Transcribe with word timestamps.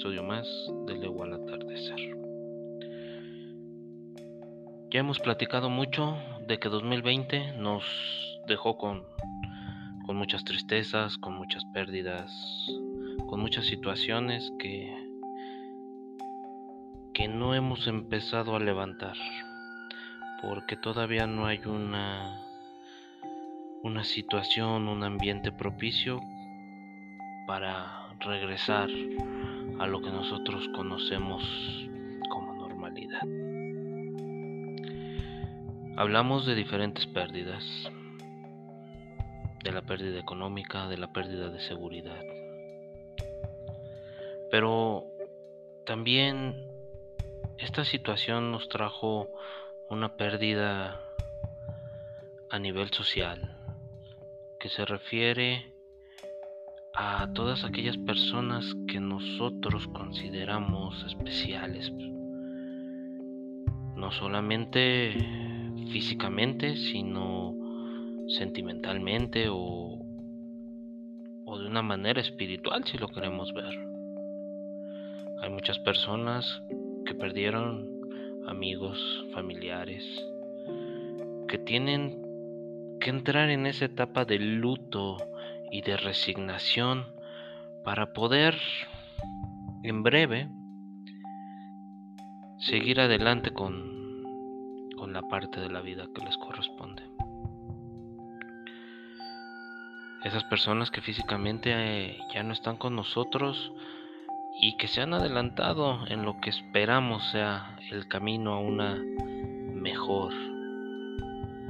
episodio 0.00 0.22
más 0.22 0.48
de 0.86 0.94
Lego 0.94 1.24
al 1.24 1.34
atardecer. 1.34 2.16
Ya 4.90 5.00
hemos 5.00 5.18
platicado 5.18 5.68
mucho 5.68 6.16
de 6.46 6.58
que 6.58 6.70
2020 6.70 7.58
nos 7.58 7.84
dejó 8.48 8.78
con, 8.78 9.04
con 10.06 10.16
muchas 10.16 10.42
tristezas, 10.44 11.18
con 11.18 11.34
muchas 11.34 11.66
pérdidas, 11.74 12.32
con 13.28 13.40
muchas 13.40 13.66
situaciones 13.66 14.50
que, 14.58 14.90
que 17.12 17.28
no 17.28 17.54
hemos 17.54 17.86
empezado 17.86 18.56
a 18.56 18.58
levantar, 18.58 19.18
porque 20.40 20.76
todavía 20.76 21.26
no 21.26 21.44
hay 21.44 21.60
una, 21.66 22.40
una 23.82 24.04
situación, 24.04 24.88
un 24.88 25.04
ambiente 25.04 25.52
propicio 25.52 26.22
para 27.46 28.14
regresar 28.20 28.88
a 29.80 29.86
lo 29.86 30.02
que 30.02 30.10
nosotros 30.10 30.68
conocemos 30.76 31.42
como 32.28 32.52
normalidad. 32.52 33.22
Hablamos 35.96 36.44
de 36.44 36.54
diferentes 36.54 37.06
pérdidas, 37.06 37.64
de 39.64 39.72
la 39.72 39.80
pérdida 39.80 40.20
económica, 40.20 40.86
de 40.86 40.98
la 40.98 41.10
pérdida 41.14 41.48
de 41.48 41.60
seguridad. 41.60 42.22
Pero 44.50 45.06
también 45.86 46.62
esta 47.56 47.86
situación 47.86 48.52
nos 48.52 48.68
trajo 48.68 49.30
una 49.88 50.14
pérdida 50.18 51.00
a 52.50 52.58
nivel 52.58 52.90
social 52.90 53.56
que 54.58 54.68
se 54.68 54.84
refiere 54.84 55.72
a 56.94 57.32
todas 57.32 57.64
aquellas 57.64 57.96
personas 57.98 58.74
que 58.88 59.00
nosotros 59.00 59.86
consideramos 59.88 61.04
especiales. 61.06 61.92
No 63.96 64.10
solamente 64.12 65.14
físicamente, 65.92 66.76
sino 66.76 67.54
sentimentalmente 68.28 69.48
o, 69.48 69.98
o 71.44 71.58
de 71.58 71.66
una 71.66 71.82
manera 71.82 72.20
espiritual, 72.20 72.84
si 72.84 72.98
lo 72.98 73.08
queremos 73.08 73.52
ver. 73.52 73.74
Hay 75.42 75.50
muchas 75.50 75.78
personas 75.80 76.62
que 77.06 77.14
perdieron 77.14 77.88
amigos, 78.46 78.98
familiares, 79.32 80.04
que 81.48 81.58
tienen 81.58 82.30
que 83.00 83.10
entrar 83.10 83.50
en 83.50 83.66
esa 83.66 83.86
etapa 83.86 84.24
de 84.24 84.38
luto 84.38 85.16
y 85.70 85.82
de 85.82 85.96
resignación 85.96 87.06
para 87.84 88.12
poder 88.12 88.56
en 89.82 90.02
breve 90.02 90.48
seguir 92.58 93.00
adelante 93.00 93.52
con, 93.52 94.90
con 94.96 95.12
la 95.12 95.22
parte 95.22 95.60
de 95.60 95.70
la 95.70 95.80
vida 95.80 96.06
que 96.14 96.24
les 96.24 96.36
corresponde. 96.36 97.02
Esas 100.24 100.44
personas 100.44 100.90
que 100.90 101.00
físicamente 101.00 101.70
eh, 101.72 102.18
ya 102.34 102.42
no 102.42 102.52
están 102.52 102.76
con 102.76 102.94
nosotros 102.94 103.72
y 104.60 104.76
que 104.76 104.86
se 104.86 105.00
han 105.00 105.14
adelantado 105.14 106.06
en 106.08 106.24
lo 106.26 106.38
que 106.40 106.50
esperamos 106.50 107.24
sea 107.30 107.78
el 107.90 108.06
camino 108.06 108.52
a 108.52 108.60
una 108.60 109.02
mejor 109.74 110.34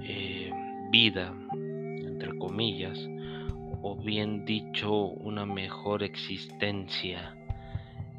eh, 0.03 0.51
vida, 0.91 1.33
entre 1.53 2.37
comillas, 2.37 2.99
o 3.83 3.97
bien 3.97 4.45
dicho, 4.45 4.93
una 4.93 5.47
mejor 5.47 6.03
existencia 6.03 7.37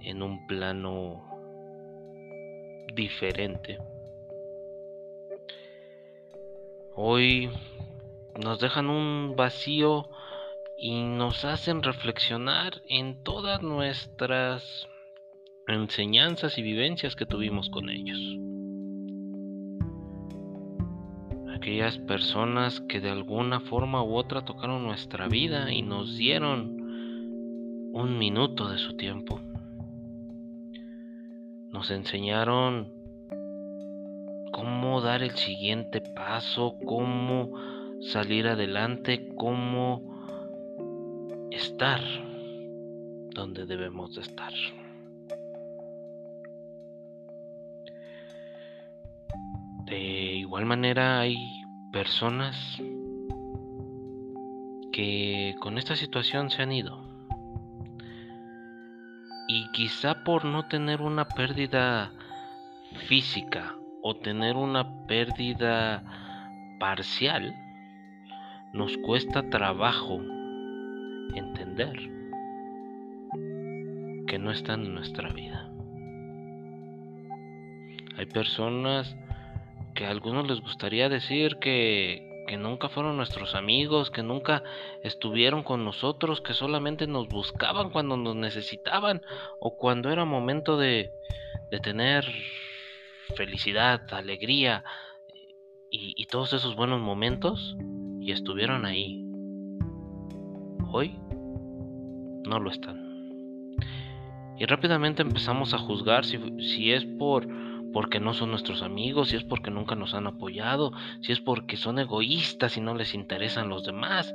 en 0.01 0.23
un 0.23 0.47
plano 0.47 1.23
diferente. 2.93 3.77
Hoy 6.95 7.49
nos 8.43 8.59
dejan 8.59 8.89
un 8.89 9.35
vacío 9.35 10.09
y 10.77 11.03
nos 11.03 11.45
hacen 11.45 11.83
reflexionar 11.83 12.81
en 12.89 13.23
todas 13.23 13.61
nuestras 13.61 14.87
enseñanzas 15.67 16.57
y 16.57 16.63
vivencias 16.63 17.15
que 17.15 17.25
tuvimos 17.25 17.69
con 17.69 17.89
ellos. 17.89 18.19
Aquellas 21.61 21.99
personas 21.99 22.81
que 22.81 22.99
de 22.99 23.11
alguna 23.11 23.59
forma 23.59 24.01
u 24.01 24.15
otra 24.15 24.43
tocaron 24.43 24.81
nuestra 24.81 25.27
vida 25.27 25.71
y 25.71 25.83
nos 25.83 26.17
dieron 26.17 26.75
un 27.93 28.17
minuto 28.17 28.67
de 28.67 28.79
su 28.79 28.97
tiempo. 28.97 29.39
Nos 31.69 31.91
enseñaron 31.91 32.91
cómo 34.51 35.01
dar 35.01 35.21
el 35.21 35.35
siguiente 35.35 36.01
paso, 36.01 36.79
cómo 36.83 37.51
salir 38.01 38.47
adelante, 38.47 39.29
cómo 39.35 40.01
estar 41.51 42.01
donde 43.35 43.67
debemos 43.67 44.15
de 44.15 44.21
estar. 44.21 44.51
De 49.91 49.99
igual 49.99 50.65
manera 50.65 51.19
hay 51.19 51.65
personas 51.91 52.81
que 54.93 55.53
con 55.59 55.77
esta 55.77 55.97
situación 55.97 56.49
se 56.49 56.61
han 56.61 56.71
ido. 56.71 57.03
Y 59.49 59.69
quizá 59.73 60.23
por 60.23 60.45
no 60.45 60.65
tener 60.69 61.01
una 61.01 61.27
pérdida 61.27 62.13
física 63.09 63.75
o 64.01 64.15
tener 64.15 64.55
una 64.55 65.07
pérdida 65.07 66.05
parcial, 66.79 67.53
nos 68.71 68.97
cuesta 68.99 69.49
trabajo 69.49 70.21
entender 71.35 71.97
que 74.25 74.39
no 74.39 74.51
están 74.51 74.85
en 74.85 74.95
nuestra 74.95 75.33
vida. 75.33 75.69
Hay 78.17 78.25
personas 78.27 79.17
que 80.01 80.07
a 80.07 80.09
algunos 80.09 80.47
les 80.47 80.59
gustaría 80.61 81.09
decir 81.09 81.57
que, 81.57 82.43
que 82.47 82.57
nunca 82.57 82.89
fueron 82.89 83.17
nuestros 83.17 83.53
amigos, 83.53 84.09
que 84.09 84.23
nunca 84.23 84.63
estuvieron 85.03 85.61
con 85.61 85.85
nosotros, 85.85 86.41
que 86.41 86.55
solamente 86.55 87.05
nos 87.05 87.27
buscaban 87.27 87.91
cuando 87.91 88.17
nos 88.17 88.35
necesitaban 88.35 89.21
o 89.59 89.77
cuando 89.77 90.09
era 90.09 90.25
momento 90.25 90.75
de, 90.75 91.11
de 91.69 91.79
tener 91.81 92.25
felicidad, 93.35 94.01
alegría 94.11 94.83
y, 95.91 96.15
y 96.17 96.25
todos 96.25 96.51
esos 96.53 96.75
buenos 96.75 96.99
momentos 96.99 97.77
y 98.21 98.31
estuvieron 98.31 98.87
ahí. 98.87 99.23
Hoy 100.91 101.15
no 102.49 102.59
lo 102.59 102.71
están. 102.71 103.77
Y 104.57 104.65
rápidamente 104.65 105.21
empezamos 105.21 105.75
a 105.75 105.77
juzgar 105.77 106.25
si, 106.25 106.39
si 106.59 106.91
es 106.91 107.05
por 107.05 107.60
porque 107.93 108.19
no 108.19 108.33
son 108.33 108.51
nuestros 108.51 108.83
amigos, 108.83 109.29
si 109.29 109.35
es 109.35 109.43
porque 109.43 109.71
nunca 109.71 109.95
nos 109.95 110.13
han 110.13 110.27
apoyado, 110.27 110.91
si 111.21 111.31
es 111.31 111.41
porque 111.41 111.77
son 111.77 111.99
egoístas 111.99 112.77
y 112.77 112.81
no 112.81 112.95
les 112.95 113.13
interesan 113.13 113.69
los 113.69 113.83
demás, 113.83 114.33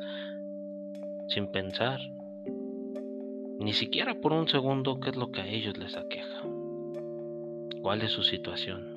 sin 1.28 1.50
pensar. 1.50 2.00
Ni 3.58 3.72
siquiera 3.72 4.14
por 4.20 4.32
un 4.32 4.48
segundo 4.48 5.00
qué 5.00 5.10
es 5.10 5.16
lo 5.16 5.30
que 5.32 5.40
a 5.40 5.46
ellos 5.46 5.78
les 5.78 5.96
aqueja, 5.96 6.42
cuál 7.82 8.02
es 8.02 8.12
su 8.12 8.22
situación, 8.22 8.96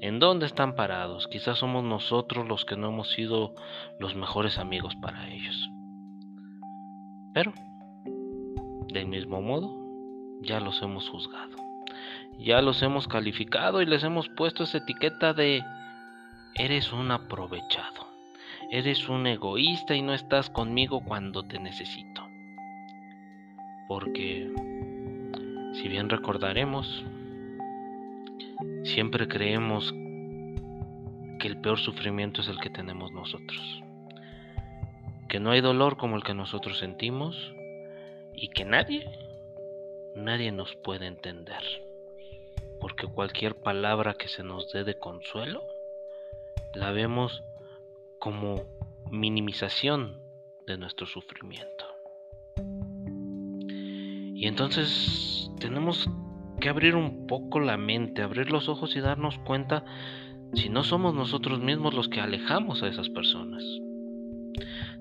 en 0.00 0.20
dónde 0.20 0.46
están 0.46 0.76
parados, 0.76 1.26
quizás 1.26 1.58
somos 1.58 1.82
nosotros 1.82 2.46
los 2.46 2.64
que 2.64 2.76
no 2.76 2.88
hemos 2.88 3.10
sido 3.10 3.54
los 3.98 4.14
mejores 4.14 4.58
amigos 4.58 4.94
para 5.02 5.28
ellos. 5.28 5.68
Pero, 7.34 7.52
del 8.92 9.08
mismo 9.08 9.42
modo, 9.42 9.76
ya 10.40 10.60
los 10.60 10.80
hemos 10.82 11.08
juzgado 11.08 11.67
ya 12.38 12.62
los 12.62 12.82
hemos 12.82 13.08
calificado 13.08 13.82
y 13.82 13.86
les 13.86 14.04
hemos 14.04 14.28
puesto 14.28 14.62
esa 14.62 14.78
etiqueta 14.78 15.34
de 15.34 15.64
eres 16.54 16.92
un 16.92 17.10
aprovechado, 17.10 18.06
eres 18.70 19.08
un 19.08 19.26
egoísta 19.26 19.96
y 19.96 20.02
no 20.02 20.14
estás 20.14 20.48
conmigo 20.48 21.02
cuando 21.04 21.42
te 21.42 21.58
necesito. 21.58 22.22
Porque, 23.88 24.50
si 25.74 25.88
bien 25.88 26.08
recordaremos, 26.08 27.04
siempre 28.84 29.26
creemos 29.26 29.92
que 31.40 31.48
el 31.48 31.60
peor 31.60 31.78
sufrimiento 31.78 32.40
es 32.40 32.48
el 32.48 32.60
que 32.60 32.70
tenemos 32.70 33.10
nosotros, 33.12 33.82
que 35.28 35.40
no 35.40 35.50
hay 35.50 35.60
dolor 35.60 35.96
como 35.96 36.16
el 36.16 36.22
que 36.22 36.34
nosotros 36.34 36.78
sentimos 36.78 37.36
y 38.34 38.48
que 38.48 38.64
nadie, 38.64 39.06
nadie 40.14 40.52
nos 40.52 40.74
puede 40.76 41.06
entender 41.06 41.87
porque 42.80 43.06
cualquier 43.06 43.56
palabra 43.56 44.14
que 44.14 44.28
se 44.28 44.42
nos 44.42 44.72
dé 44.72 44.84
de 44.84 44.98
consuelo 44.98 45.62
la 46.74 46.92
vemos 46.92 47.42
como 48.18 48.64
minimización 49.10 50.20
de 50.66 50.76
nuestro 50.78 51.06
sufrimiento. 51.06 51.86
Y 54.34 54.46
entonces 54.46 55.50
tenemos 55.58 56.08
que 56.60 56.68
abrir 56.68 56.94
un 56.94 57.26
poco 57.26 57.60
la 57.60 57.76
mente, 57.76 58.22
abrir 58.22 58.50
los 58.50 58.68
ojos 58.68 58.94
y 58.96 59.00
darnos 59.00 59.38
cuenta 59.38 59.84
si 60.54 60.68
no 60.68 60.84
somos 60.84 61.14
nosotros 61.14 61.60
mismos 61.60 61.94
los 61.94 62.08
que 62.08 62.20
alejamos 62.20 62.82
a 62.82 62.88
esas 62.88 63.08
personas. 63.08 63.62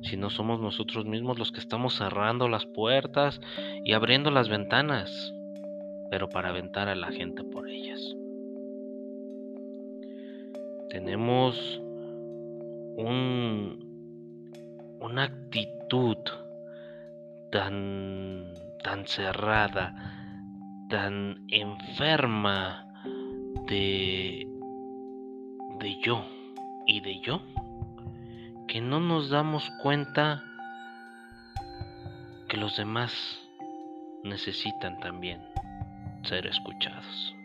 Si 0.03 0.15
no 0.17 0.29
somos 0.29 0.59
nosotros 0.59 1.05
mismos 1.05 1.39
los 1.39 1.51
que 1.51 1.59
estamos 1.59 1.95
cerrando 1.95 2.47
las 2.47 2.65
puertas 2.65 3.41
y 3.83 3.93
abriendo 3.93 4.31
las 4.31 4.49
ventanas, 4.49 5.33
pero 6.09 6.29
para 6.29 6.49
aventar 6.49 6.87
a 6.87 6.95
la 6.95 7.11
gente 7.11 7.43
por 7.43 7.69
ellas. 7.69 7.99
Tenemos 10.89 11.81
un, 12.97 13.77
una 14.99 15.23
actitud 15.23 16.17
tan, 17.51 18.53
tan 18.83 19.05
cerrada, 19.05 19.93
tan 20.89 21.45
enferma 21.49 22.87
de, 23.67 24.47
de 25.79 26.01
yo 26.01 26.25
y 26.85 27.01
de 27.01 27.19
yo, 27.19 27.41
que 28.67 28.79
no 28.81 28.99
nos 28.99 29.29
damos 29.29 29.69
cuenta 29.81 30.43
que 32.47 32.55
los 32.55 32.77
demás 32.77 33.11
necesitan 34.23 34.99
también 34.99 35.41
ser 36.27 36.47
escuchados. 36.47 37.35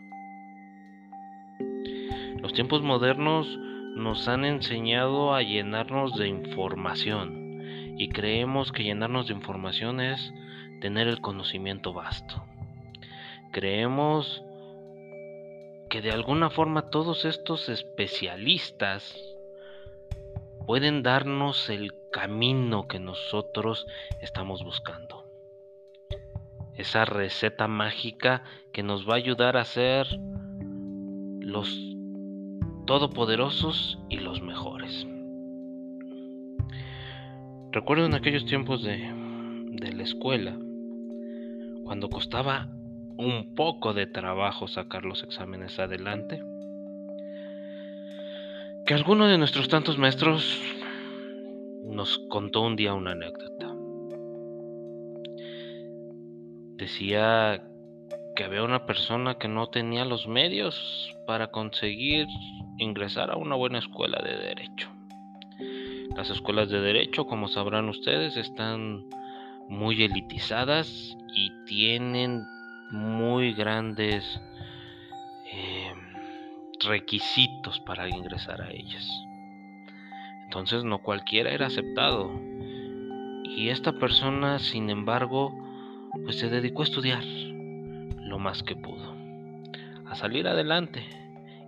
Los 2.40 2.52
tiempos 2.52 2.82
modernos 2.82 3.46
nos 3.94 4.26
han 4.26 4.44
enseñado 4.44 5.34
a 5.34 5.42
llenarnos 5.42 6.16
de 6.16 6.28
información 6.28 7.94
y 7.98 8.08
creemos 8.08 8.72
que 8.72 8.82
llenarnos 8.82 9.28
de 9.28 9.34
información 9.34 10.00
es 10.00 10.32
tener 10.80 11.06
el 11.06 11.20
conocimiento 11.20 11.92
vasto. 11.92 12.44
Creemos 13.52 14.42
que 15.88 16.00
de 16.00 16.10
alguna 16.10 16.50
forma 16.50 16.90
todos 16.90 17.24
estos 17.24 17.68
especialistas 17.68 19.14
pueden 20.66 21.02
darnos 21.02 21.68
el 21.68 21.92
camino 22.10 22.88
que 22.88 22.98
nosotros 22.98 23.86
estamos 24.20 24.64
buscando. 24.64 25.21
Esa 26.76 27.04
receta 27.04 27.68
mágica 27.68 28.42
que 28.72 28.82
nos 28.82 29.08
va 29.08 29.14
a 29.14 29.18
ayudar 29.18 29.56
a 29.56 29.64
ser 29.64 30.06
los 31.40 31.68
todopoderosos 32.86 33.98
y 34.08 34.18
los 34.18 34.42
mejores. 34.42 35.06
Recuerdo 37.70 38.06
en 38.06 38.14
aquellos 38.14 38.44
tiempos 38.44 38.82
de, 38.82 38.98
de 39.70 39.92
la 39.92 40.02
escuela, 40.02 40.56
cuando 41.84 42.08
costaba 42.08 42.68
un 43.16 43.54
poco 43.54 43.94
de 43.94 44.06
trabajo 44.06 44.68
sacar 44.68 45.04
los 45.04 45.22
exámenes 45.22 45.78
adelante, 45.78 46.42
que 48.86 48.94
alguno 48.94 49.26
de 49.28 49.38
nuestros 49.38 49.68
tantos 49.68 49.96
maestros 49.98 50.60
nos 51.84 52.18
contó 52.28 52.62
un 52.62 52.76
día 52.76 52.94
una 52.94 53.12
anécdota. 53.12 53.71
Decía 56.82 57.62
que 58.34 58.42
había 58.42 58.64
una 58.64 58.86
persona 58.86 59.36
que 59.36 59.46
no 59.46 59.68
tenía 59.68 60.04
los 60.04 60.26
medios 60.26 61.14
para 61.28 61.52
conseguir 61.52 62.26
ingresar 62.76 63.30
a 63.30 63.36
una 63.36 63.54
buena 63.54 63.78
escuela 63.78 64.20
de 64.20 64.36
derecho. 64.36 64.90
Las 66.16 66.30
escuelas 66.30 66.70
de 66.70 66.80
derecho, 66.80 67.26
como 67.26 67.46
sabrán 67.46 67.88
ustedes, 67.88 68.36
están 68.36 69.04
muy 69.68 70.02
elitizadas 70.02 71.16
y 71.32 71.52
tienen 71.66 72.44
muy 72.90 73.52
grandes 73.52 74.40
em, 75.52 75.98
requisitos 76.80 77.78
para 77.78 78.08
ingresar 78.08 78.60
a 78.60 78.72
ellas. 78.72 79.08
Entonces 80.46 80.82
no 80.82 80.98
cualquiera 80.98 81.52
era 81.52 81.68
aceptado. 81.68 82.32
Y 83.44 83.68
esta 83.68 83.92
persona, 83.92 84.58
sin 84.58 84.90
embargo, 84.90 85.70
pues 86.24 86.38
se 86.38 86.48
dedicó 86.48 86.82
a 86.82 86.84
estudiar 86.84 87.24
lo 87.24 88.38
más 88.38 88.62
que 88.62 88.76
pudo, 88.76 89.14
a 90.06 90.14
salir 90.14 90.46
adelante 90.46 91.04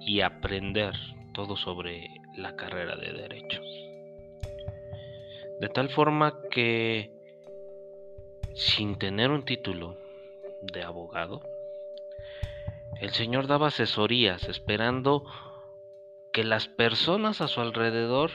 y 0.00 0.20
aprender 0.20 0.94
todo 1.32 1.56
sobre 1.56 2.08
la 2.36 2.56
carrera 2.56 2.96
de 2.96 3.12
derecho. 3.12 3.60
De 5.60 5.68
tal 5.68 5.88
forma 5.88 6.40
que 6.50 7.10
sin 8.54 8.96
tener 8.96 9.30
un 9.30 9.44
título 9.44 9.96
de 10.72 10.82
abogado, 10.82 11.42
el 13.00 13.10
Señor 13.10 13.46
daba 13.46 13.68
asesorías 13.68 14.48
esperando 14.48 15.24
que 16.32 16.44
las 16.44 16.68
personas 16.68 17.40
a 17.40 17.48
su 17.48 17.60
alrededor 17.60 18.30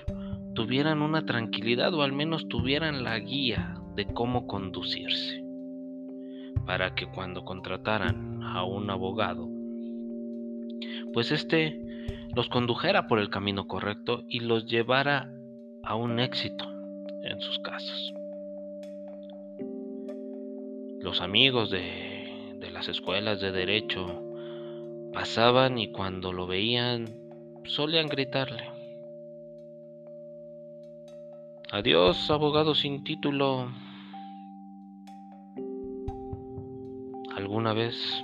tuvieran 0.53 1.01
una 1.01 1.25
tranquilidad 1.25 1.93
o 1.93 2.01
al 2.01 2.11
menos 2.11 2.47
tuvieran 2.47 3.03
la 3.03 3.17
guía 3.19 3.75
de 3.95 4.05
cómo 4.05 4.47
conducirse, 4.47 5.38
para 6.65 6.95
que 6.95 7.07
cuando 7.07 7.45
contrataran 7.45 8.43
a 8.43 8.63
un 8.63 8.89
abogado, 8.89 9.47
pues 11.13 11.31
éste 11.31 11.81
los 12.35 12.49
condujera 12.49 13.07
por 13.07 13.19
el 13.19 13.29
camino 13.29 13.67
correcto 13.67 14.23
y 14.29 14.41
los 14.41 14.65
llevara 14.65 15.31
a 15.83 15.95
un 15.95 16.19
éxito 16.19 16.65
en 17.23 17.41
sus 17.41 17.59
casos. 17.59 18.13
Los 21.01 21.21
amigos 21.21 21.69
de, 21.69 22.55
de 22.59 22.71
las 22.71 22.87
escuelas 22.87 23.39
de 23.41 23.51
derecho 23.51 24.21
pasaban 25.13 25.77
y 25.77 25.91
cuando 25.91 26.33
lo 26.33 26.45
veían 26.45 27.05
solían 27.65 28.07
gritarle. 28.07 28.63
Adiós, 31.71 32.29
abogado 32.31 32.73
sin 32.73 33.03
título. 33.03 33.69
Alguna 37.49 37.73
vez, 37.73 38.23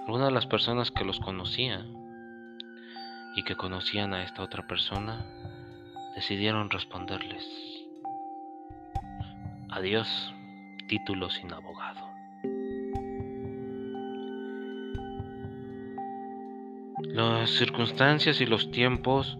alguna 0.00 0.26
de 0.26 0.30
las 0.30 0.44
personas 0.44 0.90
que 0.90 1.06
los 1.06 1.20
conocían 1.20 1.86
y 3.34 3.42
que 3.44 3.56
conocían 3.56 4.12
a 4.12 4.24
esta 4.24 4.42
otra 4.42 4.66
persona 4.66 5.24
decidieron 6.14 6.68
responderles. 6.68 7.42
Adiós, 9.70 10.34
título 10.86 11.30
sin 11.30 11.50
abogado. 11.50 12.10
Las 17.04 17.48
circunstancias 17.48 18.42
y 18.42 18.44
los 18.44 18.70
tiempos 18.70 19.38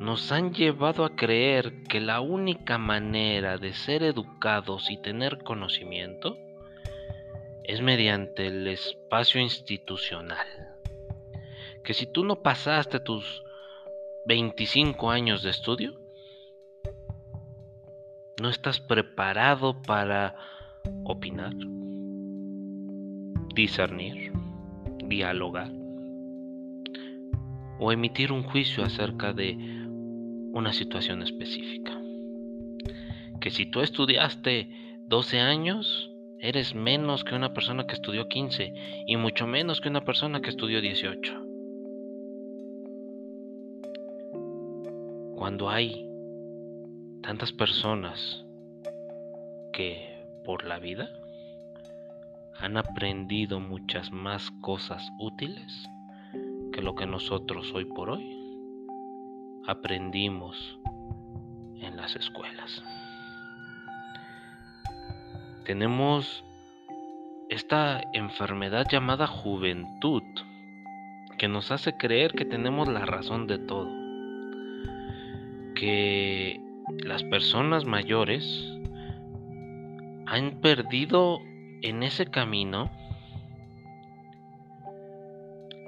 nos 0.00 0.32
han 0.32 0.52
llevado 0.52 1.04
a 1.04 1.14
creer 1.14 1.84
que 1.84 2.00
la 2.00 2.20
única 2.20 2.76
manera 2.76 3.56
de 3.56 3.72
ser 3.72 4.02
educados 4.02 4.90
y 4.90 5.00
tener 5.00 5.44
conocimiento 5.44 6.36
es 7.66 7.82
mediante 7.82 8.46
el 8.46 8.68
espacio 8.68 9.40
institucional. 9.40 10.46
Que 11.82 11.94
si 11.94 12.06
tú 12.06 12.24
no 12.24 12.40
pasaste 12.40 13.00
tus 13.00 13.42
25 14.26 15.10
años 15.10 15.42
de 15.42 15.50
estudio, 15.50 16.00
no 18.40 18.50
estás 18.50 18.78
preparado 18.78 19.82
para 19.82 20.36
opinar, 21.04 21.54
discernir, 23.52 24.32
dialogar 25.04 25.70
o 27.80 27.90
emitir 27.90 28.30
un 28.30 28.44
juicio 28.44 28.84
acerca 28.84 29.32
de 29.32 29.54
una 30.52 30.72
situación 30.72 31.22
específica. 31.22 32.00
Que 33.40 33.50
si 33.50 33.66
tú 33.66 33.80
estudiaste 33.80 34.70
12 35.08 35.40
años, 35.40 36.12
eres 36.46 36.76
menos 36.76 37.24
que 37.24 37.34
una 37.34 37.52
persona 37.52 37.88
que 37.88 37.94
estudió 37.94 38.28
15 38.28 38.72
y 39.06 39.16
mucho 39.16 39.48
menos 39.48 39.80
que 39.80 39.88
una 39.88 40.04
persona 40.04 40.40
que 40.40 40.50
estudió 40.50 40.80
18. 40.80 41.32
Cuando 45.34 45.68
hay 45.68 46.08
tantas 47.20 47.52
personas 47.52 48.44
que 49.72 50.24
por 50.44 50.64
la 50.64 50.78
vida 50.78 51.10
han 52.60 52.76
aprendido 52.76 53.58
muchas 53.58 54.12
más 54.12 54.48
cosas 54.62 55.02
útiles 55.18 55.88
que 56.72 56.80
lo 56.80 56.94
que 56.94 57.06
nosotros 57.06 57.72
hoy 57.74 57.86
por 57.86 58.10
hoy 58.10 58.24
aprendimos 59.66 60.78
en 61.80 61.96
las 61.96 62.14
escuelas. 62.14 62.84
Tenemos 65.66 66.44
esta 67.48 68.00
enfermedad 68.12 68.86
llamada 68.88 69.26
juventud 69.26 70.22
que 71.38 71.48
nos 71.48 71.72
hace 71.72 71.96
creer 71.96 72.34
que 72.34 72.44
tenemos 72.44 72.86
la 72.86 73.04
razón 73.04 73.48
de 73.48 73.58
todo. 73.58 73.88
Que 75.74 76.60
las 77.04 77.24
personas 77.24 77.84
mayores 77.84 78.44
han 80.26 80.60
perdido 80.62 81.40
en 81.82 82.04
ese 82.04 82.26
camino 82.26 82.88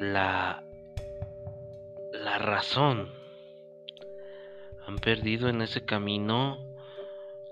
la, 0.00 0.64
la 2.12 2.38
razón. 2.38 3.08
Han 4.88 4.96
perdido 4.96 5.48
en 5.48 5.62
ese 5.62 5.84
camino 5.84 6.58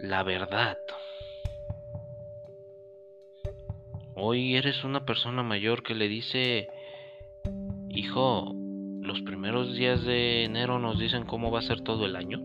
la 0.01 0.25
verdad. 0.25 0.77
Hoy 4.19 4.57
eres 4.57 4.83
una 4.83 5.05
persona 5.05 5.43
mayor 5.43 5.83
que 5.83 5.95
le 5.95 6.09
dice, 6.09 6.71
hijo, 7.91 8.55
los 9.03 9.21
primeros 9.21 9.77
días 9.77 10.05
de 10.07 10.45
enero 10.45 10.79
nos 10.79 10.99
dicen 10.99 11.27
cómo 11.27 11.51
va 11.51 11.59
a 11.59 11.63
ser 11.63 11.83
todo 11.83 12.07
el 12.07 12.17
año. 12.17 12.39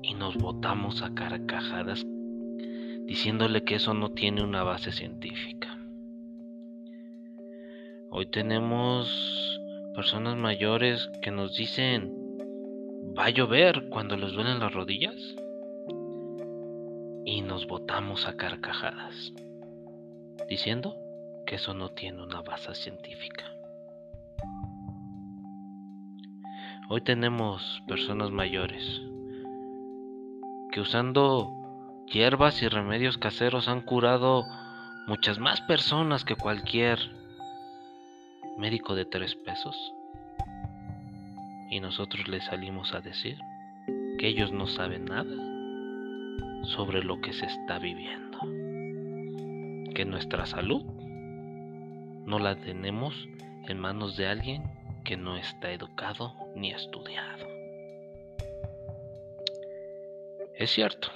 Y 0.00 0.14
nos 0.14 0.36
botamos 0.36 1.02
a 1.02 1.12
carcajadas 1.12 2.06
diciéndole 3.06 3.64
que 3.64 3.74
eso 3.74 3.94
no 3.94 4.12
tiene 4.12 4.44
una 4.44 4.62
base 4.62 4.92
científica. 4.92 5.76
Hoy 8.10 8.26
tenemos 8.26 9.60
personas 9.96 10.36
mayores 10.36 11.10
que 11.20 11.32
nos 11.32 11.56
dicen, 11.56 12.14
va 13.18 13.24
a 13.24 13.30
llover 13.30 13.88
cuando 13.88 14.16
les 14.16 14.30
duelen 14.30 14.60
las 14.60 14.72
rodillas. 14.72 15.16
Nos 17.60 17.68
botamos 17.68 18.26
a 18.26 18.38
carcajadas, 18.38 19.34
diciendo 20.48 20.96
que 21.46 21.56
eso 21.56 21.74
no 21.74 21.90
tiene 21.90 22.22
una 22.22 22.40
base 22.40 22.74
científica. 22.74 23.44
Hoy 26.88 27.02
tenemos 27.02 27.82
personas 27.86 28.30
mayores 28.30 29.02
que 30.72 30.80
usando 30.80 31.50
hierbas 32.06 32.62
y 32.62 32.68
remedios 32.68 33.18
caseros 33.18 33.68
han 33.68 33.82
curado 33.82 34.46
muchas 35.06 35.38
más 35.38 35.60
personas 35.60 36.24
que 36.24 36.36
cualquier 36.36 36.98
médico 38.56 38.94
de 38.94 39.04
tres 39.04 39.34
pesos. 39.34 39.76
Y 41.70 41.80
nosotros 41.80 42.26
les 42.26 42.42
salimos 42.46 42.94
a 42.94 43.02
decir 43.02 43.38
que 44.18 44.28
ellos 44.28 44.50
no 44.50 44.66
saben 44.66 45.04
nada 45.04 45.49
sobre 46.64 47.02
lo 47.02 47.20
que 47.20 47.32
se 47.32 47.46
está 47.46 47.78
viviendo. 47.78 48.38
Que 49.94 50.04
nuestra 50.04 50.46
salud 50.46 50.82
no 52.26 52.38
la 52.38 52.56
tenemos 52.56 53.28
en 53.68 53.78
manos 53.78 54.16
de 54.16 54.26
alguien 54.28 54.62
que 55.04 55.16
no 55.16 55.36
está 55.36 55.72
educado 55.72 56.34
ni 56.54 56.70
estudiado. 56.70 57.46
Es 60.54 60.70
cierto, 60.70 61.08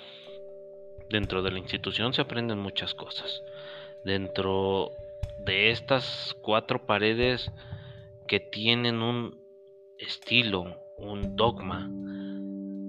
dentro 1.11 1.43
de 1.43 1.51
la 1.51 1.59
institución 1.59 2.13
se 2.15 2.23
aprenden 2.23 2.59
muchas 2.59 2.95
cosas. 2.95 3.43
Dentro 4.05 4.91
de 5.45 5.71
estas 5.71 6.35
cuatro 6.43 6.87
paredes 6.87 7.51
que 8.27 8.41
tienen 8.41 9.03
un 9.03 9.39
estilo, 9.99 10.79
un 10.97 11.37
dogma, 11.37 11.91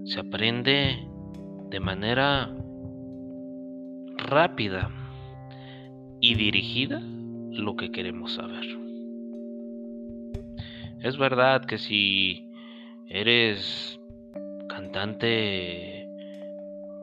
se 0.05 0.19
aprende 0.19 0.97
de 1.75 1.81
manera 1.81 2.55
rápida 4.15 4.89
y 6.21 6.35
dirigida 6.35 7.01
lo 7.01 7.75
que 7.75 7.91
queremos 7.91 8.35
saber. 8.35 8.63
Es 11.01 11.17
verdad 11.17 11.65
que 11.65 11.77
si 11.77 12.49
eres 13.09 13.99
cantante 14.69 16.07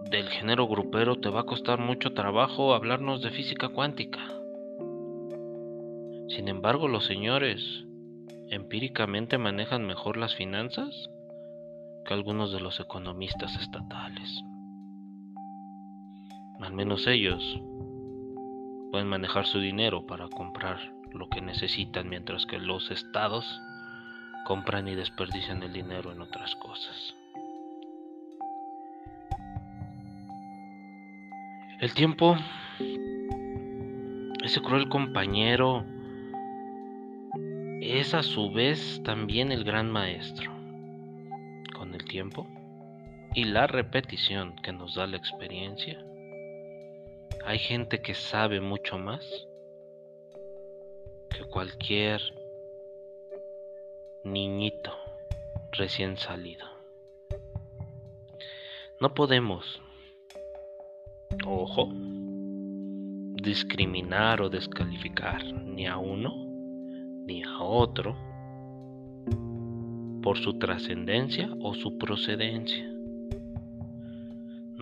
del 0.09 0.31
género 0.31 0.67
grupero 0.67 1.17
te 1.17 1.29
va 1.29 1.41
a 1.41 1.45
costar 1.45 1.79
mucho 1.79 2.14
trabajo 2.14 2.73
hablarnos 2.73 3.21
de 3.21 3.29
física 3.29 3.69
cuántica. 3.69 4.21
Sin 6.29 6.49
embargo, 6.49 6.88
los 6.88 7.05
señores 7.05 7.85
empíricamente 8.49 9.37
manejan 9.37 9.87
mejor 9.87 10.17
las 10.17 10.35
finanzas 10.35 11.11
que 12.07 12.14
algunos 12.14 12.55
de 12.55 12.61
los 12.61 12.81
economistas 12.81 13.55
estatales. 13.61 14.43
Al 16.62 16.73
menos 16.73 17.07
ellos 17.07 17.61
pueden 18.90 19.09
manejar 19.09 19.47
su 19.47 19.59
dinero 19.59 20.07
para 20.07 20.28
comprar 20.28 20.78
lo 21.12 21.28
que 21.28 21.40
necesitan 21.40 22.09
mientras 22.09 22.47
que 22.47 22.59
los 22.59 22.90
estados 22.90 23.61
compran 24.47 24.87
y 24.87 24.95
desperdician 24.95 25.62
el 25.62 25.73
dinero 25.73 26.12
en 26.12 26.21
otras 26.21 26.54
cosas. 26.57 27.14
El 31.81 31.95
tiempo, 31.95 32.37
ese 34.45 34.61
cruel 34.61 34.88
compañero, 34.88 35.85
es 37.81 38.14
a 38.14 38.23
su 38.23 38.52
vez 38.52 39.02
también 39.04 39.50
el 39.50 39.64
gran 39.64 39.90
maestro. 39.90 40.52
Con 41.75 41.95
el 41.95 42.04
tiempo 42.04 42.47
y 43.35 43.45
la 43.45 43.66
repetición 43.66 44.54
que 44.62 44.73
nos 44.73 44.95
da 44.95 45.09
la 45.09 45.16
experiencia, 45.16 45.99
hay 47.45 47.59
gente 47.59 48.01
que 48.01 48.15
sabe 48.15 48.61
mucho 48.61 48.99
más 48.99 49.25
que 51.31 51.45
cualquier 51.45 52.21
niñito 54.25 54.93
recién 55.73 56.17
salido. 56.17 56.67
No 59.01 59.15
podemos 59.15 59.81
ojo, 61.47 61.89
discriminar 63.43 64.41
o 64.43 64.49
descalificar 64.49 65.43
ni 65.45 65.87
a 65.87 65.97
uno 65.97 66.33
ni 67.27 67.43
a 67.43 67.61
otro 67.61 68.17
por 70.23 70.39
su 70.39 70.59
trascendencia 70.59 71.51
o 71.61 71.75
su 71.75 71.99
procedencia. 71.99 72.92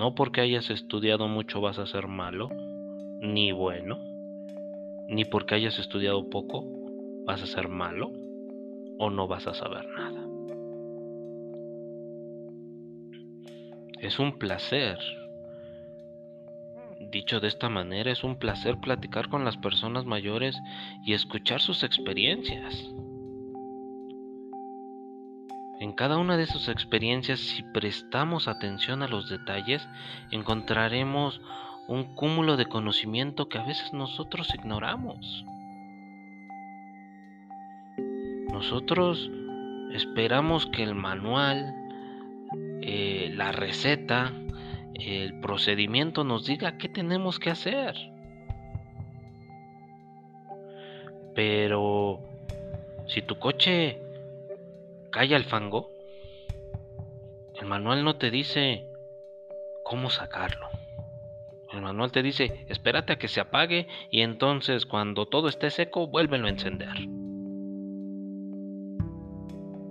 No 0.01 0.15
porque 0.15 0.41
hayas 0.41 0.71
estudiado 0.71 1.29
mucho 1.29 1.61
vas 1.61 1.79
a 1.79 1.85
ser 1.85 2.09
malo, 2.09 2.49
ni 3.21 3.53
bueno, 3.53 3.99
ni 5.09 5.27
porque 5.27 5.57
hayas 5.57 5.79
estudiado 5.79 6.31
poco 6.31 6.65
vas 7.27 7.43
a 7.43 7.47
ser 7.47 7.69
malo 7.69 8.11
o 8.99 9.11
no 9.11 9.29
vas 9.29 9.47
a 9.47 9.53
saber 9.53 9.87
nada. 9.89 10.27
Es 14.01 14.19
un 14.19 14.39
placer. 14.39 14.99
Dicho 16.99 17.39
de 17.41 17.49
esta 17.49 17.69
manera, 17.69 18.11
es 18.11 18.25
un 18.25 18.39
placer 18.39 18.79
platicar 18.79 19.29
con 19.29 19.45
las 19.45 19.59
personas 19.59 20.07
mayores 20.07 20.57
y 21.05 21.13
escuchar 21.13 21.61
sus 21.61 21.83
experiencias. 21.83 22.91
En 25.91 25.97
cada 25.97 26.19
una 26.19 26.37
de 26.37 26.47
sus 26.47 26.69
experiencias, 26.69 27.41
si 27.41 27.65
prestamos 27.65 28.47
atención 28.47 29.03
a 29.03 29.09
los 29.09 29.29
detalles, 29.29 29.89
encontraremos 30.31 31.41
un 31.89 32.15
cúmulo 32.15 32.57
de 32.57 32.67
conocimiento 32.67 33.49
que 33.49 33.59
a 33.59 33.65
veces 33.65 33.93
nosotros 33.93 34.55
ignoramos. 34.55 35.45
Nosotros 38.53 39.33
esperamos 39.93 40.67
que 40.67 40.85
el 40.85 40.95
manual, 40.95 41.75
eh, 42.83 43.33
la 43.35 43.51
receta, 43.51 44.33
el 44.95 45.41
procedimiento 45.41 46.23
nos 46.23 46.47
diga 46.47 46.79
qué 46.79 46.89
tenemos 46.89 47.41
que 47.41 47.51
hacer. 47.51 47.97
Pero 51.35 52.21
si 53.09 53.23
tu 53.23 53.41
coche 53.41 53.99
cae 55.11 55.35
al 55.35 55.45
fango, 55.45 55.91
el 57.61 57.67
manual 57.67 58.05
no 58.05 58.17
te 58.17 58.31
dice 58.31 58.87
cómo 59.85 60.11
sacarlo. 60.11 60.69
El 61.73 61.83
manual 61.83 62.11
te 62.11 62.23
dice, 62.23 62.67
espérate 62.69 63.13
a 63.13 63.19
que 63.19 63.29
se 63.29 63.41
apague 63.41 63.87
y 64.11 64.23
entonces 64.23 64.87
cuando 64.87 65.27
todo 65.27 65.49
esté 65.49 65.71
seco, 65.71 66.09
vuélvelo 66.09 66.47
a 66.47 66.51
encender. 66.51 67.07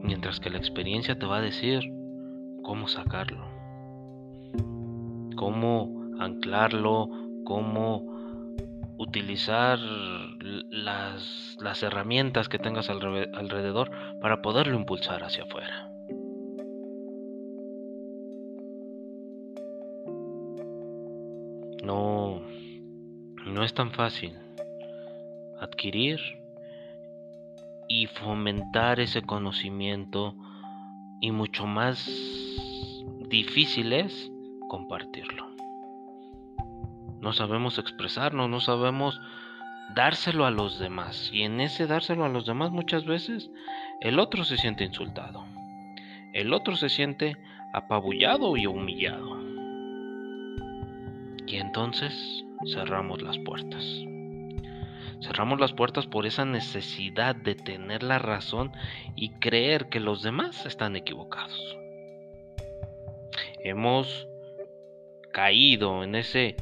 Mientras 0.01 0.39
que 0.39 0.49
la 0.49 0.57
experiencia 0.57 1.17
te 1.17 1.25
va 1.25 1.37
a 1.37 1.41
decir 1.41 1.81
cómo 2.63 2.87
sacarlo 2.87 3.59
cómo 5.39 5.89
anclarlo, 6.19 7.09
cómo 7.45 8.08
utilizar 8.99 9.79
las, 9.79 11.57
las 11.61 11.81
herramientas 11.83 12.49
que 12.49 12.59
tengas 12.59 12.89
alrededor 12.89 13.89
para 14.19 14.41
poderlo 14.41 14.75
impulsar 14.75 15.23
hacia 15.23 15.43
afuera. 15.45 15.89
No, 21.81 22.41
no 23.45 23.63
es 23.63 23.73
tan 23.73 23.91
fácil 23.91 24.33
adquirir 25.61 26.19
y 27.87 28.07
fomentar 28.07 28.99
ese 28.99 29.21
conocimiento 29.21 30.35
y 31.21 31.31
mucho 31.31 31.65
más 31.65 32.05
difícil 33.29 33.93
es 33.93 34.29
compartirlo. 34.67 35.48
No 37.21 37.33
sabemos 37.33 37.77
expresarnos, 37.77 38.49
no 38.49 38.59
sabemos 38.59 39.19
dárselo 39.95 40.45
a 40.45 40.51
los 40.51 40.79
demás. 40.79 41.29
Y 41.33 41.43
en 41.43 41.59
ese 41.59 41.87
dárselo 41.87 42.25
a 42.25 42.29
los 42.29 42.45
demás 42.45 42.71
muchas 42.71 43.05
veces 43.05 43.49
el 44.01 44.19
otro 44.19 44.43
se 44.43 44.57
siente 44.57 44.83
insultado. 44.83 45.45
El 46.33 46.53
otro 46.53 46.75
se 46.75 46.89
siente 46.89 47.37
apabullado 47.73 48.55
y 48.55 48.67
humillado. 48.67 49.37
Y 51.45 51.57
entonces 51.57 52.45
cerramos 52.73 53.21
las 53.21 53.37
puertas. 53.39 53.83
Cerramos 55.21 55.59
las 55.59 55.73
puertas 55.73 56.07
por 56.07 56.25
esa 56.25 56.45
necesidad 56.45 57.35
de 57.35 57.55
tener 57.55 58.03
la 58.03 58.19
razón 58.19 58.71
y 59.15 59.31
creer 59.39 59.89
que 59.89 59.99
los 59.99 60.23
demás 60.23 60.65
están 60.65 60.95
equivocados. 60.95 61.77
Hemos 63.63 64.27
caído 65.33 66.03
en 66.03 66.15
ese 66.15 66.55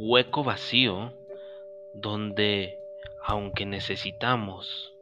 hueco 0.00 0.42
vacío 0.42 1.12
donde, 1.92 2.78
aunque 3.22 3.66
necesitamos 3.66 4.94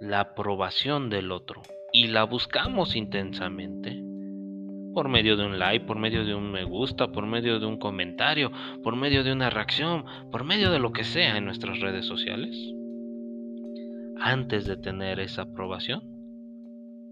la 0.00 0.20
aprobación 0.20 1.10
del 1.10 1.30
otro 1.30 1.60
y 1.92 2.06
la 2.06 2.24
buscamos 2.24 2.96
intensamente, 2.96 4.02
por 4.94 5.10
medio 5.10 5.36
de 5.36 5.44
un 5.44 5.58
like, 5.58 5.84
por 5.84 5.98
medio 5.98 6.24
de 6.24 6.34
un 6.34 6.50
me 6.50 6.64
gusta, 6.64 7.08
por 7.08 7.26
medio 7.26 7.60
de 7.60 7.66
un 7.66 7.78
comentario, 7.78 8.50
por 8.82 8.96
medio 8.96 9.22
de 9.22 9.32
una 9.32 9.50
reacción, 9.50 10.06
por 10.32 10.44
medio 10.44 10.70
de 10.70 10.78
lo 10.78 10.92
que 10.92 11.04
sea 11.04 11.36
en 11.36 11.44
nuestras 11.44 11.80
redes 11.80 12.06
sociales. 12.06 12.56
Antes 14.18 14.64
de 14.64 14.78
tener 14.78 15.20
esa 15.20 15.42
aprobación, 15.42 16.00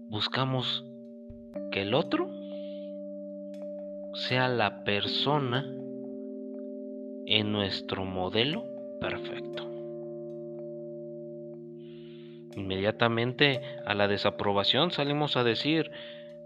buscamos 0.09 0.83
que 1.71 1.83
el 1.83 1.93
otro 1.93 2.31
sea 4.15 4.49
la 4.49 4.83
persona 4.83 5.63
en 7.27 7.51
nuestro 7.51 8.05
modelo 8.05 8.65
perfecto. 8.99 9.63
Inmediatamente 12.55 13.61
a 13.85 13.93
la 13.93 14.07
desaprobación 14.07 14.91
salimos 14.91 15.35
a 15.35 15.43
decir, 15.43 15.91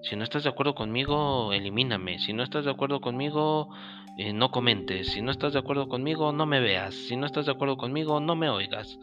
si 0.02 0.16
no 0.16 0.24
estás 0.24 0.44
de 0.44 0.50
acuerdo 0.50 0.76
conmigo, 0.76 1.54
elimíname. 1.54 2.20
Si 2.20 2.34
no 2.34 2.42
estás 2.42 2.66
de 2.66 2.72
acuerdo 2.72 3.02
conmigo, 3.02 3.70
eh, 4.18 4.34
no 4.34 4.50
comentes. 4.50 5.12
Si 5.12 5.22
no 5.22 5.30
estás 5.30 5.54
de 5.54 5.60
acuerdo 5.60 5.88
conmigo, 5.88 6.32
no 6.32 6.46
me 6.46 6.60
veas. 6.62 6.96
Si 6.96 7.16
no 7.16 7.26
estás 7.26 7.46
de 7.46 7.52
acuerdo 7.52 7.78
conmigo, 7.78 8.20
no 8.20 8.36
me 8.36 8.50
oigas. 8.50 8.98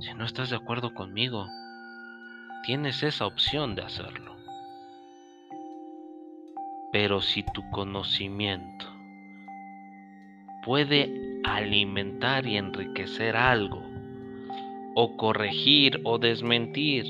Si 0.00 0.14
no 0.14 0.24
estás 0.24 0.50
de 0.50 0.56
acuerdo 0.56 0.94
conmigo, 0.94 1.46
tienes 2.64 3.02
esa 3.02 3.26
opción 3.26 3.74
de 3.74 3.82
hacerlo. 3.82 4.36
Pero 6.92 7.20
si 7.20 7.42
tu 7.42 7.68
conocimiento 7.70 8.97
puede 10.68 11.40
alimentar 11.44 12.46
y 12.46 12.58
enriquecer 12.58 13.38
algo, 13.38 13.82
o 14.94 15.16
corregir 15.16 16.02
o 16.04 16.18
desmentir 16.18 17.06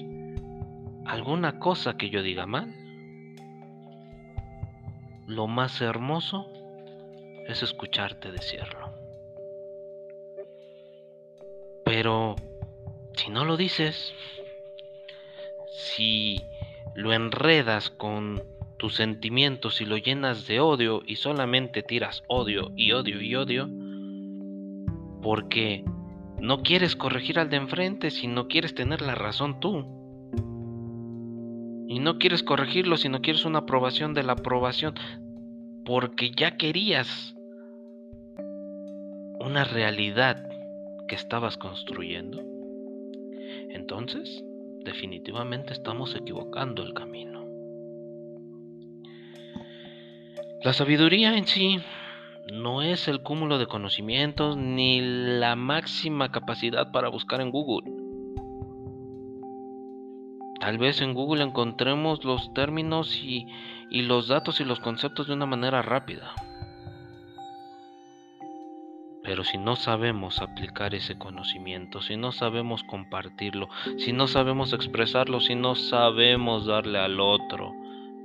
alguna 1.04 1.58
cosa 1.58 1.96
que 1.96 2.08
yo 2.08 2.22
diga 2.22 2.46
mal, 2.46 2.72
lo 5.26 5.48
más 5.48 5.80
hermoso 5.80 6.46
es 7.48 7.64
escucharte 7.64 8.30
decirlo. 8.30 8.92
Pero 11.84 12.36
si 13.14 13.28
no 13.28 13.44
lo 13.44 13.56
dices, 13.56 14.14
si 15.72 16.40
lo 16.94 17.12
enredas 17.12 17.90
con 17.90 18.40
tus 18.78 18.94
sentimientos 18.94 19.80
y 19.80 19.84
lo 19.84 19.96
llenas 19.96 20.46
de 20.46 20.60
odio 20.60 21.02
y 21.06 21.16
solamente 21.16 21.82
tiras 21.82 22.22
odio 22.28 22.72
y 22.76 22.92
odio 22.92 23.20
y 23.20 23.34
odio, 23.34 23.68
porque 25.20 25.84
no 26.40 26.62
quieres 26.62 26.94
corregir 26.94 27.38
al 27.38 27.50
de 27.50 27.56
enfrente 27.56 28.10
si 28.10 28.28
no 28.28 28.46
quieres 28.46 28.74
tener 28.74 29.02
la 29.02 29.14
razón 29.14 29.60
tú. 29.60 29.84
Y 31.88 32.00
no 32.00 32.18
quieres 32.18 32.42
corregirlo 32.42 32.96
si 32.96 33.08
no 33.08 33.20
quieres 33.22 33.44
una 33.44 33.60
aprobación 33.60 34.14
de 34.14 34.22
la 34.22 34.32
aprobación. 34.32 34.94
Porque 35.84 36.30
ya 36.30 36.56
querías 36.56 37.34
una 39.40 39.64
realidad 39.64 40.48
que 41.08 41.14
estabas 41.14 41.56
construyendo. 41.56 42.42
Entonces, 43.70 44.44
definitivamente 44.84 45.72
estamos 45.72 46.14
equivocando 46.14 46.82
el 46.82 46.92
camino. 46.92 47.37
La 50.68 50.74
sabiduría 50.74 51.34
en 51.34 51.46
sí 51.46 51.80
no 52.52 52.82
es 52.82 53.08
el 53.08 53.22
cúmulo 53.22 53.56
de 53.56 53.66
conocimientos 53.66 54.58
ni 54.58 55.00
la 55.00 55.56
máxima 55.56 56.30
capacidad 56.30 56.92
para 56.92 57.08
buscar 57.08 57.40
en 57.40 57.50
Google. 57.50 57.90
Tal 60.60 60.76
vez 60.76 61.00
en 61.00 61.14
Google 61.14 61.42
encontremos 61.42 62.22
los 62.22 62.52
términos 62.52 63.16
y, 63.16 63.46
los 63.90 64.28
datos 64.28 64.60
y 64.60 64.66
los 64.66 64.78
conceptos 64.78 65.26
de 65.26 65.32
una 65.32 65.46
manera 65.46 65.80
rápida. 65.80 66.34
Pero 69.22 69.44
si 69.44 69.56
no 69.56 69.74
sabemos 69.74 70.42
aplicar 70.42 70.94
ese 70.94 71.16
conocimiento, 71.16 72.02
si 72.02 72.18
no 72.18 72.30
sabemos 72.30 72.82
compartirlo, 72.82 73.70
si 73.96 74.12
no 74.12 74.26
sabemos 74.26 74.74
expresarlo, 74.74 75.40
si 75.40 75.54
no 75.54 75.74
sabemos 75.76 76.66
darle 76.66 76.98
al 76.98 77.20
otro 77.20 77.72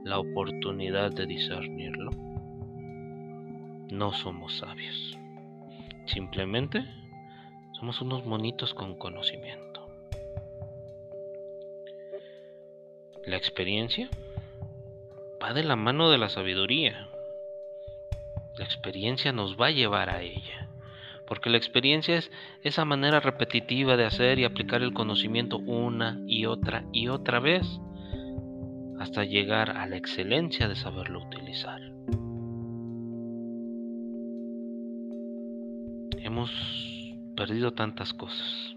la 0.04 0.20
oportunidad 0.20 1.12
de 1.14 1.26
discernirlo, 1.26 2.12
no 3.90 4.14
somos 4.14 4.58
sabios. 4.58 5.18
Simplemente 6.06 6.84
somos 7.80 8.02
unos 8.02 8.26
monitos 8.26 8.74
con 8.74 8.96
conocimiento. 8.98 9.88
La 13.26 13.38
experiencia 13.38 14.10
va 15.42 15.54
de 15.54 15.64
la 15.64 15.76
mano 15.76 16.10
de 16.10 16.18
la 16.18 16.30
sabiduría. 16.30 17.08
La 18.58 18.66
experiencia 18.66 19.32
nos 19.32 19.60
va 19.60 19.68
a 19.68 19.72
llevar 19.72 20.10
a 20.10 20.22
ella. 20.22 20.68
Porque 21.26 21.50
la 21.50 21.58
experiencia 21.58 22.18
es 22.18 22.32
esa 22.64 22.84
manera 22.84 23.22
repetitiva 23.22 23.96
de 23.96 24.06
hacer 24.06 24.40
y 24.40 24.44
aplicar 24.44 24.84
el 24.84 24.94
conocimiento 24.94 25.58
una 25.58 26.22
y 26.28 26.46
otra 26.46 26.84
y 26.92 27.08
otra 27.08 27.40
vez 27.40 27.66
hasta 29.00 29.24
llegar 29.24 29.72
a 29.72 29.88
la 29.88 29.96
excelencia 29.96 30.68
de 30.68 30.76
saberlo 30.76 31.20
utilizar. 31.20 31.93
Hemos 36.34 36.50
perdido 37.38 37.74
tantas 37.74 38.12
cosas 38.12 38.76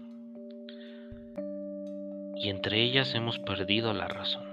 y 2.35 2.49
entre 2.49 2.83
ellas 2.83 3.15
hemos 3.15 3.39
perdido 3.39 3.93
la 3.93 4.07
razón. 4.07 4.43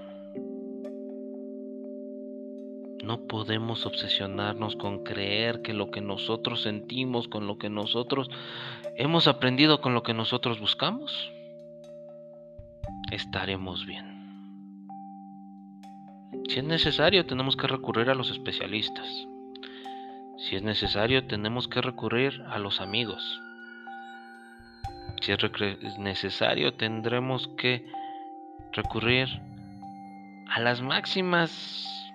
No 3.03 3.27
podemos 3.27 3.85
obsesionarnos 3.85 4.75
con 4.75 5.03
creer 5.03 5.61
que 5.61 5.73
lo 5.73 5.91
que 5.91 6.01
nosotros 6.01 6.63
sentimos, 6.63 7.27
con 7.27 7.45
lo 7.45 7.59
que 7.59 7.69
nosotros 7.69 8.27
hemos 8.97 9.27
aprendido, 9.27 9.81
con 9.81 9.93
lo 9.93 10.01
que 10.01 10.15
nosotros 10.15 10.59
buscamos, 10.59 11.31
estaremos 13.11 13.85
bien. 13.85 14.65
Si 16.49 16.57
es 16.57 16.63
necesario, 16.63 17.27
tenemos 17.27 17.55
que 17.55 17.67
recurrir 17.67 18.09
a 18.09 18.15
los 18.15 18.31
especialistas. 18.31 19.27
Si 20.45 20.55
es 20.55 20.61
necesario, 20.61 21.25
tenemos 21.25 21.67
que 21.67 21.81
recurrir 21.81 22.43
a 22.47 22.59
los 22.59 22.79
amigos, 22.79 23.41
si 25.25 25.31
es 25.31 25.97
necesario, 25.97 26.75
tendremos 26.75 27.47
que 27.57 27.83
recurrir 28.73 29.27
a 30.47 30.59
las 30.59 30.83
máximas 30.83 32.13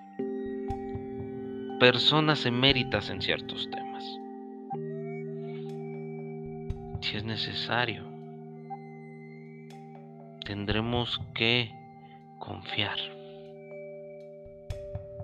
personas 1.77 2.45
eméritas 2.45 3.09
en 3.09 3.21
ciertos 3.21 3.69
temas. 3.69 4.05
Si 7.01 7.17
es 7.17 7.25
necesario, 7.25 8.05
tendremos 10.45 11.19
que 11.33 11.69
confiar. 12.39 12.97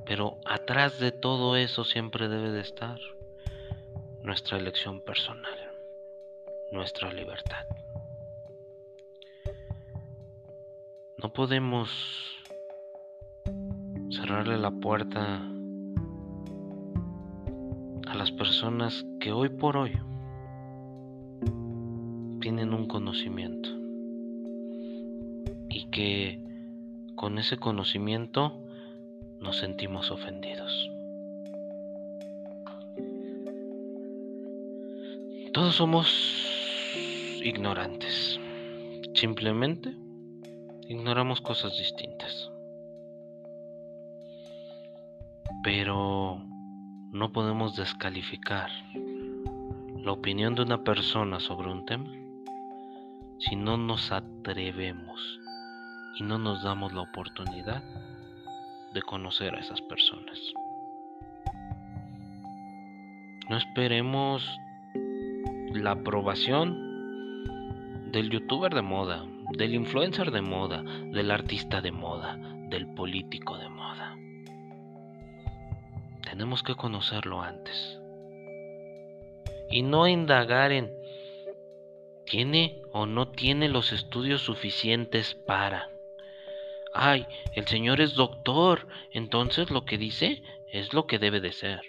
Pero 0.08 0.38
atrás 0.46 1.00
de 1.00 1.12
todo 1.12 1.56
eso 1.58 1.84
siempre 1.84 2.28
debe 2.30 2.52
de 2.52 2.62
estar 2.62 3.00
nuestra 4.24 4.58
elección 4.58 5.02
personal 5.02 5.68
nuestra 6.72 7.14
libertad. 7.14 7.66
No 11.22 11.32
podemos 11.32 11.90
cerrarle 14.10 14.58
la 14.58 14.72
puerta 14.72 15.42
a 18.08 18.16
las 18.16 18.32
personas 18.32 19.06
que 19.20 19.32
hoy 19.32 19.50
por 19.50 19.78
hoy 19.78 19.94
tienen 22.42 22.74
un 22.74 22.88
conocimiento 22.88 23.70
y 25.70 25.90
que 25.90 26.44
con 27.16 27.40
ese 27.40 27.58
conocimiento 27.58 28.64
nos 29.42 29.58
sentimos 29.58 30.12
ofendidos. 30.12 30.90
Todos 35.54 35.76
somos 35.76 36.08
ignorantes. 37.44 38.40
Simplemente 39.14 39.96
ignoramos 40.88 41.42
cosas 41.42 41.78
distintas. 41.78 42.52
Pero 45.64 46.42
no 47.12 47.32
podemos 47.32 47.76
descalificar 47.76 48.70
la 49.98 50.12
opinión 50.12 50.56
de 50.56 50.62
una 50.62 50.84
persona 50.84 51.40
sobre 51.40 51.72
un 51.72 51.86
tema 51.86 52.12
si 53.40 53.56
no 53.56 53.78
nos 53.78 54.12
atrevemos 54.12 55.40
y 56.20 56.24
no 56.24 56.38
nos 56.38 56.64
damos 56.64 56.94
la 56.94 57.02
oportunidad 57.02 57.84
de 58.94 59.02
conocer 59.02 59.56
a 59.56 59.60
esas 59.60 59.82
personas. 59.82 60.40
No 63.50 63.58
esperemos 63.58 64.46
la 65.74 65.92
aprobación 65.92 66.88
del 68.12 68.30
youtuber 68.30 68.74
de 68.74 68.82
moda, 68.82 69.26
del 69.58 69.74
influencer 69.76 70.32
de 70.32 70.42
moda, 70.42 70.82
del 70.82 71.32
artista 71.32 71.82
de 71.82 71.92
moda, 71.92 72.38
del 72.70 72.88
político 72.88 73.58
de 73.58 73.70
moda. 73.70 74.18
Tenemos 76.24 76.64
que 76.64 76.76
conocerlo 76.76 77.42
antes. 77.42 78.00
Y 79.70 79.82
no 79.82 80.08
indagar 80.08 80.72
en 80.72 80.92
¿tiene 82.26 82.82
o 82.92 83.06
no 83.06 83.30
tiene 83.30 83.70
los 83.70 83.94
estudios 83.94 84.42
suficientes 84.42 85.36
para? 85.36 85.90
Ay, 87.00 87.28
el 87.54 87.68
señor 87.68 88.02
es 88.02 88.16
doctor, 88.16 88.88
entonces 89.12 89.70
lo 89.70 89.86
que 89.86 90.00
dice 90.00 90.42
es 90.74 90.96
lo 90.96 91.06
que 91.06 91.20
debe 91.20 91.40
de 91.40 91.52
ser. 91.52 91.80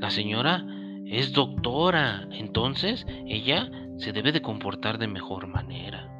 La 0.00 0.10
señora 0.10 0.66
es 1.06 1.32
doctora, 1.32 2.26
entonces 2.32 3.06
ella 3.28 3.70
se 3.98 4.12
debe 4.12 4.32
de 4.32 4.42
comportar 4.42 4.98
de 4.98 5.06
mejor 5.06 5.46
manera. 5.46 6.12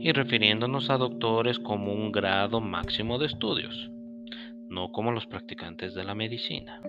Y 0.00 0.10
refiriéndonos 0.10 0.90
a 0.90 0.98
doctores 0.98 1.60
como 1.60 1.92
un 1.92 2.10
grado 2.10 2.60
máximo 2.60 3.18
de 3.18 3.26
estudios, 3.26 3.88
no 4.68 4.90
como 4.90 5.12
los 5.12 5.26
practicantes 5.26 5.94
de 5.94 6.02
la 6.02 6.16
medicina. 6.16 6.82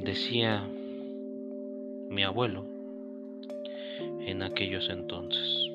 Decía 0.00 0.66
mi 2.10 2.24
abuelo 2.24 2.71
en 4.26 4.42
aquellos 4.42 4.88
entonces. 4.88 5.68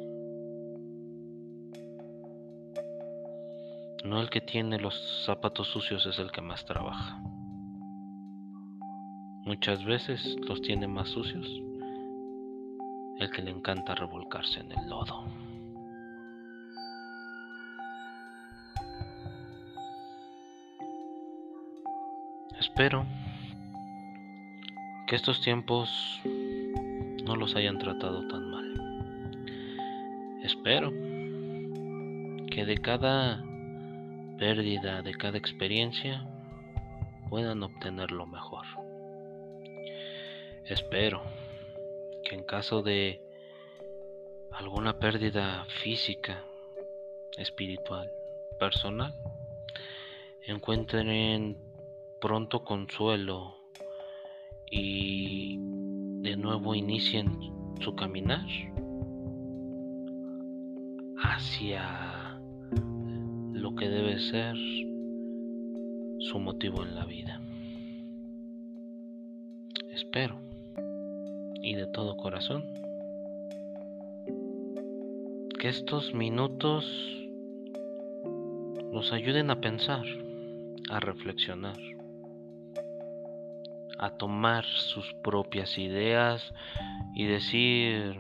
No 4.04 4.22
el 4.22 4.30
que 4.30 4.42
tiene 4.42 4.80
los 4.80 5.24
zapatos 5.26 5.68
sucios 5.68 6.06
es 6.06 6.20
el 6.20 6.32
que 6.32 6.42
más 6.42 6.66
trabaja. 6.66 7.20
Muchas 9.44 9.84
veces 9.86 10.36
los 10.48 10.62
tiene 10.62 10.88
más 10.88 11.10
sucios 11.10 11.48
el 13.20 13.32
que 13.32 13.42
le 13.42 13.52
encanta 13.52 13.96
revolcarse 13.96 14.60
en 14.60 14.72
el 14.72 14.90
lodo. 14.90 15.26
Espero 22.60 23.06
que 25.08 25.16
estos 25.16 25.42
tiempos 25.42 25.90
no 27.28 27.36
los 27.36 27.56
hayan 27.56 27.78
tratado 27.78 28.26
tan 28.28 28.50
mal. 28.50 28.74
Espero 30.44 30.92
que 32.50 32.66
de 32.66 32.78
cada 32.78 33.44
pérdida 34.38 35.02
de 35.02 35.14
cada 35.14 35.38
experiencia 35.38 36.26
puedan 37.30 37.64
obtener 37.64 38.12
lo 38.12 38.26
mejor. 38.26 38.66
Espero 40.66 41.22
que 42.24 42.36
en 42.36 42.44
caso 42.44 42.82
de 42.82 43.22
alguna 44.52 44.98
pérdida 44.98 45.66
física, 45.82 46.44
espiritual, 47.38 48.10
personal, 48.58 49.14
encuentren 50.46 51.58
pronto 52.22 52.64
consuelo 52.64 53.56
y 54.70 55.87
de 56.22 56.36
nuevo 56.36 56.76
inicien 56.76 57.32
su 57.80 57.96
caminar 57.96 58.46
hacia 61.18 62.40
lo 63.54 63.76
que 63.76 63.88
debe 63.88 64.20
ser 64.20 64.56
su 66.20 66.40
motivo 66.40 66.84
en 66.84 66.96
la 66.96 67.06
vida. 67.06 67.42
Espero, 69.94 70.40
y 71.62 71.76
de 71.76 71.88
todo 71.88 72.18
corazón, 72.18 72.64
que 75.60 75.70
estos 75.70 76.14
minutos 76.14 76.86
nos 78.92 79.12
ayuden 79.12 79.50
a 79.50 79.60
pensar, 79.60 80.06
a 80.90 81.00
reflexionar, 81.00 81.78
a 84.00 84.12
tomar 84.12 84.66
sus 84.66 85.14
propias 85.24 85.78
ideas 85.78 86.54
y 87.14 87.26
decir, 87.26 88.20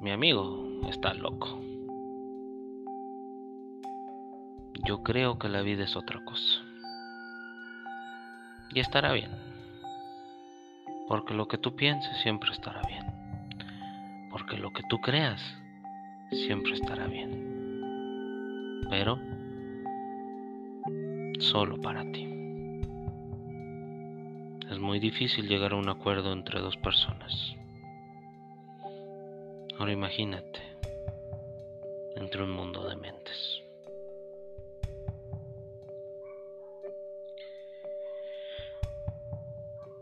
mi 0.00 0.10
amigo 0.10 0.80
está 0.88 1.14
loco. 1.14 1.60
Yo 4.86 5.02
creo 5.02 5.38
que 5.38 5.48
la 5.48 5.62
vida 5.62 5.84
es 5.84 5.96
otra 5.96 6.22
cosa. 6.24 6.62
Y 8.74 8.80
estará 8.80 9.12
bien. 9.12 9.30
Porque 11.08 11.32
lo 11.32 11.48
que 11.48 11.58
tú 11.58 11.74
pienses 11.74 12.16
siempre 12.22 12.52
estará 12.52 12.82
bien. 12.86 13.06
Porque 14.30 14.58
lo 14.58 14.72
que 14.72 14.82
tú 14.88 15.00
creas 15.00 15.40
siempre 16.30 16.74
estará 16.74 17.06
bien. 17.06 18.82
Pero 18.90 19.18
solo 21.38 21.80
para 21.80 22.10
ti. 22.12 22.33
Es 24.70 24.78
muy 24.78 24.98
difícil 24.98 25.46
llegar 25.46 25.72
a 25.72 25.76
un 25.76 25.88
acuerdo 25.88 26.32
entre 26.32 26.60
dos 26.60 26.76
personas. 26.78 27.54
Ahora 29.78 29.92
imagínate 29.92 30.62
entre 32.16 32.42
un 32.42 32.50
mundo 32.50 32.88
de 32.88 32.96
mentes. 32.96 33.62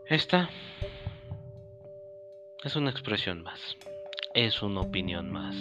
Esta 0.07 0.49
es 2.63 2.75
una 2.75 2.91
expresión 2.91 3.41
más, 3.41 3.59
es 4.33 4.61
una 4.61 4.81
opinión 4.81 5.31
más. 5.31 5.55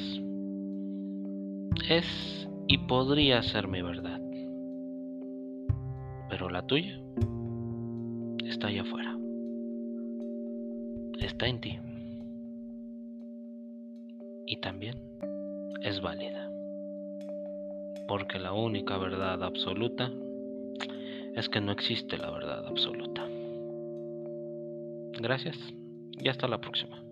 Es 1.88 2.46
y 2.68 2.78
podría 2.78 3.42
ser 3.42 3.66
mi 3.66 3.82
verdad. 3.82 4.20
Pero 6.28 6.48
la 6.48 6.66
tuya 6.66 7.01
está 8.62 8.68
allá 8.68 8.83
afuera. 8.83 9.18
Está 11.18 11.48
en 11.48 11.61
ti. 11.61 11.81
Y 14.46 14.57
también 14.61 14.94
es 15.83 16.01
válida. 16.01 16.48
Porque 18.07 18.38
la 18.38 18.53
única 18.53 18.98
verdad 18.98 19.42
absoluta 19.42 20.12
es 21.35 21.48
que 21.48 21.61
no 21.61 21.72
existe 21.72 22.16
la 22.18 22.31
verdad 22.31 22.64
absoluta. 22.64 23.27
Gracias 25.20 25.59
y 26.20 26.29
hasta 26.29 26.46
la 26.46 26.61
próxima. 26.61 27.03